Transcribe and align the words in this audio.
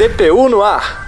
DPU 0.00 0.48
no 0.48 0.62
ar. 0.62 0.98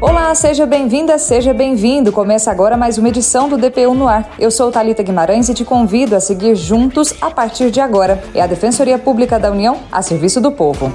Olá, 0.00 0.34
seja 0.34 0.66
bem-vinda, 0.66 1.16
seja 1.18 1.54
bem-vindo. 1.54 2.10
Começa 2.10 2.50
agora 2.50 2.76
mais 2.76 2.98
uma 2.98 3.10
edição 3.10 3.48
do 3.48 3.56
DPU 3.56 3.94
no 3.94 4.08
ar. 4.08 4.28
Eu 4.40 4.50
sou 4.50 4.72
Talita 4.72 5.04
Guimarães 5.04 5.48
e 5.48 5.54
te 5.54 5.64
convido 5.64 6.16
a 6.16 6.20
seguir 6.20 6.56
juntos 6.56 7.14
a 7.20 7.30
partir 7.30 7.70
de 7.70 7.78
agora. 7.78 8.20
É 8.34 8.40
a 8.40 8.48
Defensoria 8.48 8.98
Pública 8.98 9.38
da 9.38 9.52
União 9.52 9.78
a 9.92 10.02
serviço 10.02 10.40
do 10.40 10.50
povo. 10.50 10.92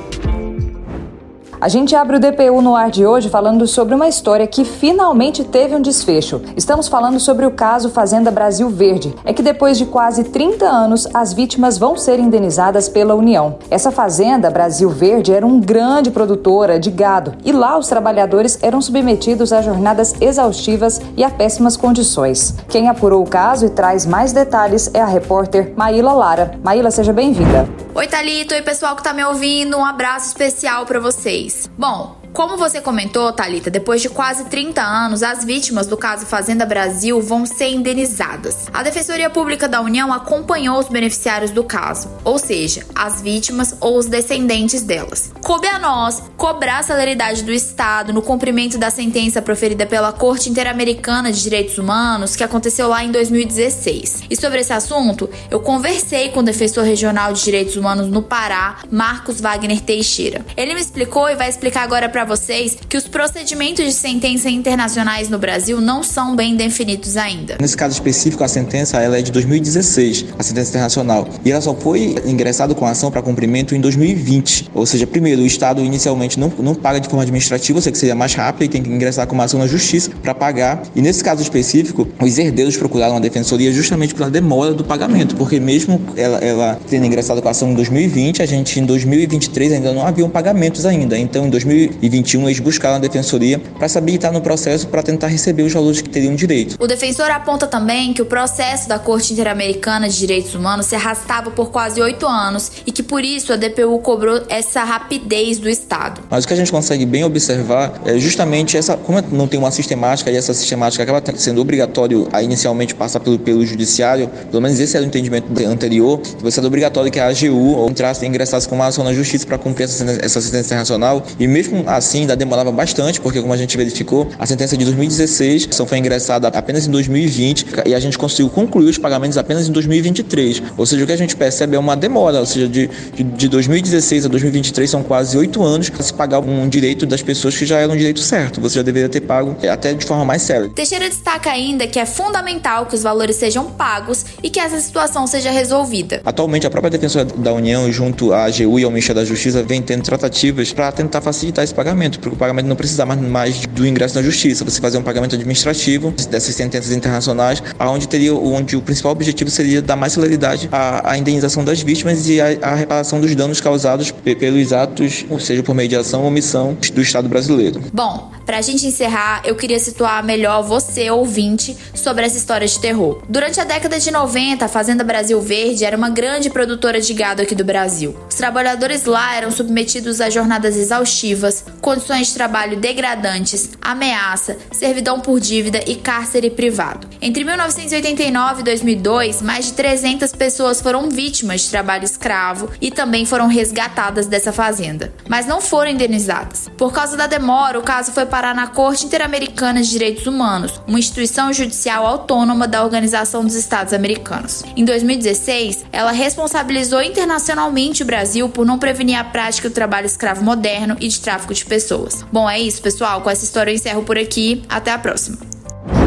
A 1.59 1.67
gente 1.67 1.95
abre 1.95 2.17
o 2.17 2.19
DPU 2.19 2.61
no 2.61 2.75
ar 2.75 2.91
de 2.91 3.03
hoje 3.03 3.29
falando 3.29 3.65
sobre 3.65 3.95
uma 3.95 4.07
história 4.07 4.45
que 4.45 4.63
finalmente 4.63 5.43
teve 5.43 5.75
um 5.75 5.81
desfecho. 5.81 6.39
Estamos 6.55 6.87
falando 6.87 7.19
sobre 7.19 7.47
o 7.47 7.51
caso 7.51 7.89
Fazenda 7.89 8.29
Brasil 8.29 8.69
Verde. 8.69 9.15
É 9.25 9.33
que 9.33 9.41
depois 9.41 9.75
de 9.75 9.87
quase 9.87 10.25
30 10.25 10.67
anos, 10.67 11.07
as 11.15 11.33
vítimas 11.33 11.79
vão 11.79 11.97
ser 11.97 12.19
indenizadas 12.19 12.87
pela 12.87 13.15
União. 13.15 13.57
Essa 13.71 13.89
fazenda, 13.89 14.51
Brasil 14.51 14.87
Verde, 14.87 15.33
era 15.33 15.47
um 15.47 15.59
grande 15.59 16.11
produtora 16.11 16.79
de 16.79 16.91
gado 16.91 17.33
e 17.43 17.51
lá 17.51 17.75
os 17.75 17.87
trabalhadores 17.87 18.59
eram 18.61 18.79
submetidos 18.79 19.51
a 19.51 19.59
jornadas 19.59 20.13
exaustivas 20.21 21.01
e 21.15 21.23
a 21.23 21.29
péssimas 21.31 21.75
condições. 21.75 22.53
Quem 22.69 22.87
apurou 22.87 23.23
o 23.23 23.29
caso 23.29 23.65
e 23.65 23.69
traz 23.69 24.05
mais 24.05 24.31
detalhes 24.31 24.91
é 24.93 25.01
a 25.01 25.07
repórter 25.07 25.73
Maíla 25.75 26.13
Lara. 26.13 26.51
Maíla, 26.63 26.91
seja 26.91 27.11
bem-vinda. 27.11 27.86
Oi, 27.97 28.05
Thalita. 28.05 28.53
Oi, 28.53 28.61
pessoal 28.61 28.95
que 28.95 29.01
tá 29.01 29.11
me 29.11 29.25
ouvindo. 29.25 29.75
Um 29.75 29.83
abraço 29.83 30.27
especial 30.27 30.85
para 30.85 30.99
vocês. 30.99 31.67
Bom, 31.75 32.16
como 32.33 32.57
você 32.57 32.81
comentou, 32.81 33.31
Talita, 33.31 33.69
depois 33.69 34.01
de 34.01 34.09
quase 34.09 34.45
30 34.45 34.81
anos, 34.81 35.23
as 35.23 35.43
vítimas 35.43 35.87
do 35.87 35.97
caso 35.97 36.25
Fazenda 36.25 36.65
Brasil 36.65 37.21
vão 37.21 37.45
ser 37.45 37.69
indenizadas. 37.69 38.67
A 38.73 38.83
Defensoria 38.83 39.29
Pública 39.29 39.67
da 39.67 39.81
União 39.81 40.13
acompanhou 40.13 40.79
os 40.79 40.87
beneficiários 40.87 41.51
do 41.51 41.63
caso, 41.63 42.09
ou 42.23 42.37
seja, 42.37 42.85
as 42.93 43.21
vítimas 43.21 43.75
ou 43.79 43.97
os 43.97 44.05
descendentes 44.05 44.81
delas. 44.81 45.31
Coube 45.43 45.67
a 45.67 45.79
nós 45.79 46.21
cobrar 46.35 46.79
a 46.79 46.83
celeridade 46.83 47.43
do 47.43 47.51
Estado 47.51 48.13
no 48.13 48.21
cumprimento 48.21 48.77
da 48.77 48.89
sentença 48.89 49.41
proferida 49.41 49.85
pela 49.85 50.11
Corte 50.11 50.49
Interamericana 50.49 51.31
de 51.31 51.41
Direitos 51.41 51.77
Humanos, 51.77 52.35
que 52.35 52.43
aconteceu 52.43 52.87
lá 52.87 53.03
em 53.03 53.11
2016. 53.11 54.23
E 54.29 54.35
sobre 54.35 54.59
esse 54.59 54.73
assunto, 54.73 55.29
eu 55.49 55.59
conversei 55.59 56.29
com 56.29 56.41
o 56.41 56.43
defensor 56.43 56.83
regional 56.83 57.33
de 57.33 57.43
direitos 57.43 57.75
humanos 57.75 58.07
no 58.07 58.21
Pará, 58.21 58.77
Marcos 58.91 59.41
Wagner 59.41 59.81
Teixeira. 59.81 60.45
Ele 60.55 60.73
me 60.73 60.81
explicou 60.81 61.29
e 61.29 61.35
vai 61.35 61.49
explicar 61.49 61.83
agora 61.83 62.09
para 62.17 62.25
vocês 62.25 62.75
que 62.89 62.97
os 62.97 63.07
procedimentos 63.07 63.85
de 63.85 63.93
sentença 63.93 64.49
internacionais 64.49 65.29
no 65.29 65.37
Brasil 65.37 65.79
não 65.79 66.01
são 66.01 66.35
bem 66.35 66.55
definidos 66.55 67.15
ainda. 67.15 67.57
Nesse 67.61 67.77
caso 67.77 67.93
específico, 67.93 68.43
a 68.43 68.47
sentença 68.47 68.99
ela 68.99 69.19
é 69.19 69.21
de 69.21 69.31
2016, 69.31 70.25
a 70.39 70.41
sentença 70.41 70.71
internacional, 70.71 71.29
e 71.45 71.51
ela 71.51 71.61
só 71.61 71.75
foi 71.75 72.15
ingressada 72.25 72.73
com 72.73 72.87
ação 72.87 73.11
para 73.11 73.21
cumprimento 73.21 73.75
em 73.75 73.79
2020. 73.79 74.71
Ou 74.73 74.83
seja, 74.83 75.05
primeiro, 75.05 75.43
o 75.43 75.45
Estado 75.45 75.79
inicialmente 75.83 76.39
não, 76.39 76.51
não 76.57 76.73
paga 76.73 76.99
de 76.99 77.07
forma 77.07 77.21
administrativa, 77.21 77.79
seja, 77.79 77.91
que 77.91 77.97
seria 77.99 78.15
mais 78.15 78.33
rápido 78.33 78.63
e 78.63 78.67
tem 78.67 78.81
que 78.81 78.89
ingressar 78.89 79.27
com 79.27 79.35
uma 79.35 79.43
ação 79.43 79.59
na 79.59 79.67
justiça 79.67 80.09
para 80.23 80.33
pagar. 80.33 80.81
E 80.95 81.03
nesse 81.03 81.23
caso 81.23 81.43
específico, 81.43 82.07
os 82.19 82.39
herdeiros 82.39 82.75
procuraram 82.75 83.17
a 83.17 83.19
defensoria 83.19 83.71
justamente 83.71 84.15
pela 84.15 84.31
demora 84.31 84.73
do 84.73 84.83
pagamento, 84.83 85.35
porque 85.35 85.59
mesmo 85.59 86.01
ela, 86.15 86.39
ela 86.39 86.79
tendo 86.89 87.05
ingressado 87.05 87.43
com 87.43 87.47
a 87.47 87.51
ação 87.51 87.69
em 87.69 87.75
2020, 87.75 88.41
a 88.41 88.45
gente 88.47 88.79
em 88.79 88.85
2023 88.87 89.73
ainda 89.73 89.93
não 89.93 90.03
haviam 90.03 90.27
pagamentos 90.27 90.83
ainda. 90.83 91.15
Então, 91.15 91.45
em 91.45 91.49
2020 91.51 92.06
2021 92.09 92.47
eles 92.47 92.59
buscaram 92.59 92.95
a 92.95 92.99
defensoria 92.99 93.59
para 93.59 93.87
se 93.87 93.97
habilitar 93.97 94.31
no 94.31 94.41
processo 94.41 94.87
para 94.87 95.03
tentar 95.03 95.27
receber 95.27 95.63
os 95.63 95.73
valores 95.73 96.01
que 96.01 96.09
teriam 96.09 96.35
direito. 96.35 96.75
O 96.79 96.87
defensor 96.87 97.29
aponta 97.29 97.67
também 97.67 98.13
que 98.13 98.21
o 98.21 98.25
processo 98.25 98.87
da 98.87 98.97
Corte 98.97 99.33
Interamericana 99.33 100.09
de 100.09 100.17
Direitos 100.17 100.55
Humanos 100.55 100.87
se 100.87 100.95
arrastava 100.95 101.51
por 101.51 101.71
quase 101.71 102.01
oito 102.01 102.25
anos 102.25 102.71
e 102.85 102.91
que 102.91 103.03
por 103.03 103.23
isso 103.23 103.53
a 103.53 103.55
DPU 103.55 103.99
cobrou 103.99 104.41
essa 104.49 104.83
rapidez 104.83 105.57
do 105.59 105.69
Estado. 105.69 106.21
Mas 106.29 106.43
o 106.43 106.47
que 106.47 106.53
a 106.53 106.57
gente 106.57 106.71
consegue 106.71 107.05
bem 107.05 107.23
observar 107.23 108.01
é 108.05 108.17
justamente 108.17 108.77
essa, 108.77 108.97
como 108.97 109.21
não 109.31 109.47
tem 109.47 109.59
uma 109.59 109.71
sistemática 109.71 110.31
e 110.31 110.35
essa 110.35 110.53
sistemática 110.53 111.03
acaba 111.03 111.21
sendo 111.35 111.61
obrigatório 111.61 112.27
a 112.31 112.41
inicialmente 112.41 112.95
passar 112.95 113.19
pelo, 113.19 113.37
pelo 113.37 113.65
judiciário, 113.65 114.29
pelo 114.49 114.61
menos 114.61 114.79
esse 114.79 114.95
era 114.95 115.05
o 115.05 115.07
entendimento 115.07 115.47
anterior, 115.65 116.21
você 116.39 116.59
era 116.59 116.67
obrigatório 116.67 117.11
que 117.11 117.19
a 117.19 117.27
AGU 117.27 117.75
ou 117.75 117.89
entrasse 117.89 118.25
e 118.25 118.27
ingressasse 118.27 118.67
com 118.67 118.75
uma 118.75 118.87
ação 118.87 119.03
na 119.03 119.13
justiça 119.13 119.45
para 119.45 119.57
cumprir 119.57 119.83
essa, 119.83 120.03
essa 120.21 120.41
sentença 120.41 120.67
internacional 120.67 121.23
e 121.39 121.47
mesmo 121.47 121.83
assim 121.87 121.96
assim 121.97 122.21
ainda 122.21 122.35
demorava 122.35 122.71
bastante, 122.71 123.19
porque 123.19 123.41
como 123.41 123.53
a 123.53 123.57
gente 123.57 123.75
verificou, 123.75 124.27
a 124.37 124.45
sentença 124.45 124.77
de 124.77 124.85
2016 124.85 125.69
só 125.71 125.85
foi 125.85 125.97
ingressada 125.97 126.47
apenas 126.47 126.87
em 126.87 126.91
2020 126.91 127.65
e 127.85 127.93
a 127.93 127.99
gente 127.99 128.17
conseguiu 128.17 128.49
concluir 128.49 128.89
os 128.89 128.97
pagamentos 128.97 129.37
apenas 129.37 129.67
em 129.67 129.71
2023. 129.71 130.63
Ou 130.77 130.85
seja, 130.85 131.03
o 131.03 131.07
que 131.07 131.13
a 131.13 131.17
gente 131.17 131.35
percebe 131.35 131.75
é 131.75 131.79
uma 131.79 131.95
demora, 131.95 132.39
ou 132.39 132.45
seja, 132.45 132.67
de, 132.67 132.89
de, 133.13 133.23
de 133.23 133.47
2016 133.49 134.25
a 134.25 134.29
2023 134.29 134.89
são 134.89 135.03
quase 135.03 135.37
oito 135.37 135.63
anos 135.63 135.89
para 135.89 136.03
se 136.03 136.13
pagar 136.13 136.39
um 136.39 136.69
direito 136.69 137.05
das 137.05 137.21
pessoas 137.21 137.57
que 137.57 137.65
já 137.65 137.79
era 137.79 137.91
um 137.91 137.97
direito 137.97 138.19
certo. 138.19 138.61
Você 138.61 138.75
já 138.75 138.83
deveria 138.83 139.09
ter 139.09 139.21
pago 139.21 139.55
até 139.69 139.93
de 139.93 140.05
forma 140.05 140.23
mais 140.25 140.41
séria. 140.41 140.69
Teixeira 140.69 141.09
destaca 141.09 141.49
ainda 141.49 141.87
que 141.87 141.99
é 141.99 142.05
fundamental 142.05 142.85
que 142.85 142.95
os 142.95 143.03
valores 143.03 143.35
sejam 143.35 143.65
pagos 143.65 144.25
e 144.43 144.49
que 144.49 144.59
essa 144.59 144.79
situação 144.79 145.25
seja 145.27 145.51
resolvida. 145.51 146.21
Atualmente, 146.25 146.67
a 146.67 146.69
própria 146.69 146.91
Defensora 146.91 147.25
da 147.25 147.53
União, 147.53 147.91
junto 147.91 148.33
à 148.33 148.45
AGU 148.45 148.79
e 148.79 148.83
ao 148.83 148.91
Ministério 148.91 149.21
da 149.21 149.25
Justiça, 149.25 149.63
vem 149.63 149.81
tendo 149.81 150.03
tratativas 150.03 150.71
para 150.71 150.91
tentar 150.91 151.21
facilitar 151.21 151.63
esse 151.63 151.73
pagamento 151.73 151.86
pagamento, 151.87 152.19
porque 152.19 152.35
o 152.35 152.37
pagamento 152.37 152.67
não 152.67 152.75
precisa 152.75 153.05
mais, 153.05 153.65
do 153.67 153.87
ingresso 153.87 154.15
na 154.15 154.21
justiça. 154.21 154.65
Você 154.65 154.81
fazer 154.81 154.97
um 154.97 155.03
pagamento 155.03 155.35
administrativo 155.35 156.11
dessas 156.29 156.53
sentenças 156.53 156.91
internacionais, 156.91 157.63
onde 157.79 158.07
teria, 158.07 158.33
onde 158.33 158.75
o 158.75 158.81
principal 158.81 159.13
objetivo 159.13 159.49
seria 159.49 159.81
dar 159.81 159.95
mais 159.95 160.13
celeridade 160.13 160.67
à, 160.71 161.11
à 161.11 161.17
indenização 161.17 161.63
das 161.63 161.81
vítimas 161.81 162.27
e 162.27 162.41
à, 162.41 162.47
à, 162.61 162.75
reparação 162.75 163.21
dos 163.21 163.33
danos 163.35 163.61
causados 163.61 164.11
pelos 164.11 164.73
atos, 164.73 165.25
ou 165.29 165.39
seja, 165.39 165.63
por 165.63 165.73
mediação 165.73 166.21
ou 166.21 166.27
omissão 166.27 166.77
do 166.93 167.01
Estado 167.01 167.29
brasileiro. 167.29 167.81
Bom, 167.93 168.31
para 168.45 168.57
a 168.59 168.61
gente 168.61 168.85
encerrar, 168.85 169.41
eu 169.45 169.55
queria 169.55 169.79
situar 169.79 170.23
melhor 170.23 170.63
você, 170.63 171.09
ouvinte, 171.11 171.77
sobre 171.93 172.25
essa 172.25 172.37
história 172.37 172.67
de 172.67 172.79
terror. 172.79 173.21
Durante 173.27 173.59
a 173.59 173.63
década 173.63 173.99
de 173.99 174.09
90, 174.09 174.63
a 174.63 174.67
Fazenda 174.67 175.03
Brasil 175.03 175.39
Verde 175.41 175.83
era 175.83 175.97
uma 175.97 176.09
grande 176.09 176.49
produtora 176.49 176.99
de 177.01 177.13
gado 177.13 177.41
aqui 177.41 177.53
do 177.53 177.65
Brasil. 177.65 178.15
Os 178.29 178.35
trabalhadores 178.35 179.05
lá 179.05 179.35
eram 179.35 179.51
submetidos 179.51 180.21
a 180.21 180.29
jornadas 180.29 180.77
exaustivas, 180.77 181.65
condições 181.81 182.27
de 182.27 182.33
trabalho 182.33 182.77
degradantes, 182.77 183.71
ameaça, 183.81 184.57
servidão 184.71 185.19
por 185.19 185.39
dívida 185.39 185.81
e 185.87 185.95
cárcere 185.95 186.49
privado. 186.49 187.07
Entre 187.21 187.43
1989 187.43 188.61
e 188.61 188.63
2002, 188.63 189.41
mais 189.41 189.65
de 189.65 189.73
300 189.73 190.31
pessoas 190.33 190.81
foram 190.81 191.09
vítimas 191.09 191.61
de 191.61 191.69
trabalho 191.69 192.03
escravo 192.03 192.69
e 192.81 192.91
também 192.91 193.25
foram 193.25 193.47
resgatadas 193.47 194.27
dessa 194.27 194.51
fazenda, 194.51 195.13
mas 195.27 195.45
não 195.45 195.61
foram 195.61 195.91
indenizadas. 195.91 196.69
Por 196.77 196.91
causa 196.91 197.15
da 197.15 197.27
demora, 197.27 197.79
o 197.79 197.83
caso 197.83 198.11
foi 198.11 198.25
parar 198.25 198.53
na 198.53 198.67
Corte 198.67 199.05
Interamericana 199.05 199.81
de 199.81 199.89
Direitos 199.89 200.27
Humanos, 200.27 200.81
uma 200.87 200.99
instituição 200.99 201.51
judicial 201.53 202.05
autônoma 202.05 202.67
da 202.67 202.83
Organização 202.83 203.43
dos 203.43 203.55
Estados 203.55 203.93
Americanos. 203.93 204.63
Em 204.75 204.83
2016, 204.83 205.85
ela 205.91 206.11
responsabilizou 206.11 207.01
internacionalmente 207.01 208.03
o 208.03 208.05
Brasil 208.05 208.49
por 208.49 208.65
não 208.65 208.77
prevenir 208.77 209.17
a 209.17 209.23
prática 209.23 209.69
do 209.69 209.73
trabalho 209.73 210.05
escravo 210.05 210.43
moderno 210.43 210.97
e 210.99 211.07
de 211.07 211.19
tráfico 211.19 211.53
de 211.53 211.65
pessoas 211.65 211.76
pessoas. 211.77 212.25
Bom, 212.31 212.49
é 212.49 212.59
isso, 212.59 212.81
pessoal. 212.81 213.21
Com 213.21 213.29
essa 213.29 213.43
história 213.43 213.69
eu 213.69 213.75
encerro 213.75 214.01
por 214.01 214.17
aqui. 214.17 214.63
Até 214.67 214.91
a 214.91 214.97
próxima. 214.97 215.37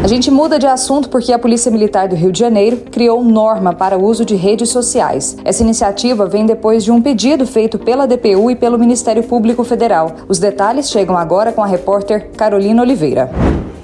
A 0.03 0.09
gente 0.09 0.31
muda 0.31 0.59
de 0.59 0.67
assunto 0.67 1.09
porque 1.09 1.33
a 1.33 1.39
Polícia 1.39 1.71
Militar 1.71 2.09
do 2.09 2.17
Rio 2.17 2.33
de 2.33 2.41
Janeiro 2.41 2.79
criou 2.91 3.23
norma 3.23 3.73
para 3.73 3.97
o 3.97 4.05
uso 4.05 4.25
de 4.25 4.35
redes 4.35 4.71
sociais. 4.71 5.37
Essa 5.45 5.63
iniciativa 5.63 6.27
vem 6.27 6.45
depois 6.45 6.83
de 6.83 6.91
um 6.91 7.01
pedido 7.01 7.47
feito 7.47 7.79
pela 7.79 8.07
DPU 8.07 8.51
e 8.51 8.57
pelo 8.57 8.79
Ministério 8.79 9.23
Público 9.23 9.63
Federal. 9.63 10.17
Os 10.27 10.39
detalhes 10.39 10.91
chegam 10.91 11.17
agora 11.17 11.53
com 11.53 11.63
a 11.63 11.67
repórter 11.67 12.31
Carolina 12.31 12.83
Oliveira. 12.83 13.31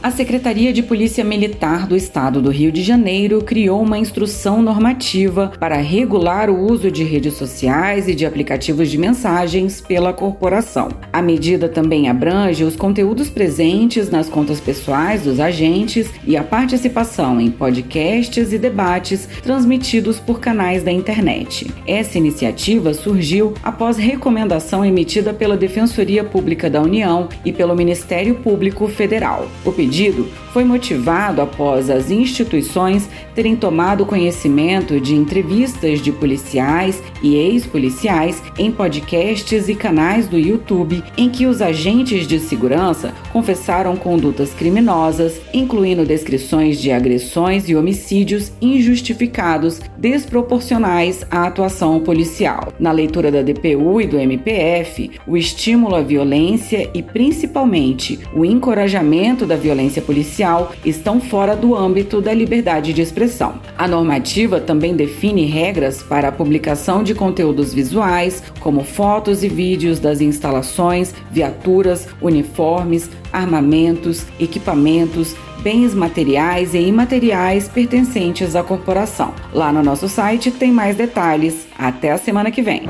A 0.06 0.10
Secretaria 0.12 0.72
de 0.72 0.84
Polícia 0.84 1.24
Militar 1.24 1.84
do 1.84 1.96
Estado 1.96 2.40
do 2.40 2.48
Rio 2.48 2.70
de 2.70 2.80
Janeiro 2.80 3.42
criou 3.42 3.82
uma 3.82 3.98
instrução 3.98 4.62
normativa 4.62 5.50
para 5.58 5.78
regular 5.78 6.48
o 6.48 6.56
uso 6.56 6.92
de 6.92 7.02
redes 7.02 7.34
sociais 7.34 8.06
e 8.06 8.14
de 8.14 8.24
aplicativos 8.24 8.88
de 8.88 8.98
mensagens 8.98 9.80
pela 9.80 10.12
corporação. 10.12 10.90
A 11.12 11.20
medida 11.20 11.68
também 11.68 12.08
abrange 12.08 12.62
os 12.62 12.76
conteúdos 12.76 13.28
presentes 13.28 14.08
nas 14.08 14.28
contas 14.28 14.60
pessoais 14.60 15.24
dos 15.24 15.40
agentes 15.40 16.08
e 16.24 16.36
a 16.36 16.44
participação 16.44 17.40
em 17.40 17.50
podcasts 17.50 18.52
e 18.52 18.58
debates 18.58 19.28
transmitidos 19.42 20.20
por 20.20 20.38
canais 20.38 20.84
da 20.84 20.92
internet. 20.92 21.66
Essa 21.84 22.16
iniciativa 22.16 22.94
surgiu 22.94 23.54
após 23.60 23.96
recomendação 23.96 24.84
emitida 24.84 25.34
pela 25.34 25.56
Defensoria 25.56 26.22
Pública 26.22 26.70
da 26.70 26.80
União 26.80 27.28
e 27.44 27.52
pelo 27.52 27.74
Ministério 27.74 28.36
Público 28.36 28.86
Federal. 28.86 29.48
O 29.64 29.72
pedido 29.72 29.95
pedido 29.96 30.28
foi 30.52 30.64
motivado 30.64 31.40
após 31.42 31.90
as 31.90 32.10
instituições 32.10 33.08
terem 33.34 33.54
tomado 33.54 34.06
conhecimento 34.06 34.98
de 34.98 35.14
entrevistas 35.14 36.00
de 36.00 36.10
policiais 36.10 37.02
e 37.22 37.36
ex-policiais 37.36 38.42
em 38.58 38.70
podcasts 38.70 39.68
e 39.68 39.74
canais 39.74 40.26
do 40.26 40.38
YouTube 40.38 41.04
em 41.16 41.28
que 41.28 41.44
os 41.44 41.60
agentes 41.60 42.26
de 42.26 42.38
segurança 42.38 43.12
confessaram 43.32 43.96
condutas 43.96 44.54
criminosas, 44.54 45.38
incluindo 45.52 46.06
descrições 46.06 46.80
de 46.80 46.90
agressões 46.90 47.68
e 47.68 47.76
homicídios 47.76 48.50
injustificados 48.60 49.80
desproporcionais 49.98 51.22
à 51.30 51.46
atuação 51.46 52.00
policial. 52.00 52.72
Na 52.78 52.92
leitura 52.92 53.30
da 53.30 53.42
DPU 53.42 54.00
e 54.00 54.06
do 54.06 54.18
MPF, 54.18 55.10
o 55.26 55.36
estímulo 55.36 55.96
à 55.96 56.00
violência 56.00 56.88
e 56.94 57.02
principalmente 57.02 58.18
o 58.34 58.42
encorajamento 58.42 59.44
da 59.44 59.56
violência 59.86 60.02
policial 60.02 60.72
estão 60.84 61.20
fora 61.20 61.54
do 61.54 61.74
âmbito 61.74 62.20
da 62.20 62.34
liberdade 62.34 62.92
de 62.92 63.00
expressão. 63.00 63.54
A 63.78 63.86
normativa 63.86 64.60
também 64.60 64.94
define 64.94 65.46
regras 65.46 66.02
para 66.02 66.28
a 66.28 66.32
publicação 66.32 67.02
de 67.02 67.14
conteúdos 67.14 67.72
visuais, 67.72 68.42
como 68.60 68.82
fotos 68.84 69.44
e 69.44 69.48
vídeos 69.48 70.00
das 70.00 70.20
instalações, 70.20 71.14
viaturas, 71.30 72.08
uniformes, 72.20 73.08
armamentos, 73.32 74.24
equipamentos, 74.40 75.34
bens 75.62 75.94
materiais 75.94 76.74
e 76.74 76.78
imateriais 76.78 77.68
pertencentes 77.68 78.56
à 78.56 78.62
corporação. 78.62 79.32
Lá 79.52 79.72
no 79.72 79.82
nosso 79.82 80.08
site 80.08 80.50
tem 80.50 80.72
mais 80.72 80.96
detalhes. 80.96 81.66
Até 81.78 82.12
a 82.12 82.18
semana 82.18 82.50
que 82.50 82.62
vem. 82.62 82.82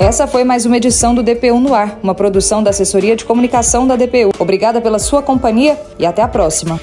Essa 0.00 0.26
foi 0.26 0.44
mais 0.44 0.64
uma 0.64 0.78
edição 0.78 1.14
do 1.14 1.22
DPU 1.22 1.60
no 1.60 1.74
Ar, 1.74 1.98
uma 2.02 2.14
produção 2.14 2.62
da 2.62 2.70
Assessoria 2.70 3.14
de 3.14 3.26
Comunicação 3.26 3.86
da 3.86 3.96
DPU. 3.96 4.30
Obrigada 4.38 4.80
pela 4.80 4.98
sua 4.98 5.20
companhia 5.20 5.78
e 5.98 6.06
até 6.06 6.22
a 6.22 6.26
próxima. 6.26 6.80